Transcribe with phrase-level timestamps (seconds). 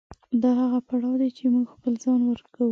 [0.41, 2.67] دا هغه پړاو دی چې موږ خپل ځان ورکوو.